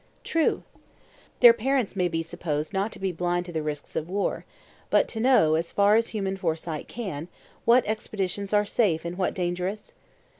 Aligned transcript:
True. 0.23 0.63
Their 1.41 1.53
parents 1.53 1.95
may 1.95 2.07
be 2.07 2.23
supposed 2.23 2.73
not 2.73 2.91
to 2.93 2.97
be 2.99 3.11
blind 3.11 3.45
to 3.45 3.51
the 3.51 3.61
risks 3.61 3.95
of 3.95 4.09
war, 4.09 4.45
but 4.89 5.07
to 5.09 5.19
know, 5.19 5.53
as 5.53 5.71
far 5.71 5.93
as 5.95 6.07
human 6.07 6.37
foresight 6.37 6.87
can, 6.87 7.27
what 7.65 7.85
expeditions 7.85 8.51
are 8.51 8.65
safe 8.65 9.05
and 9.05 9.15
what 9.15 9.35
dangerous? 9.35 9.93